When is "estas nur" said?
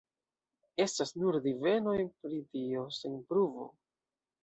0.85-1.37